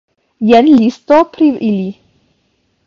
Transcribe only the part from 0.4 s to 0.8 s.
Jen